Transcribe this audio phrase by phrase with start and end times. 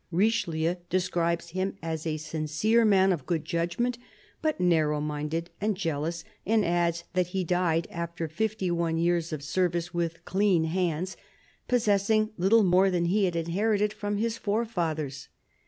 [0.09, 3.99] Richelieu describes him as a sincere man of good judgment,
[4.41, 9.93] but narrow minded and jealous, and adds that he died after fifty one years' service
[9.93, 11.17] with clean hands,
[11.67, 15.27] possessing little more than he had inherited from his fore fathers.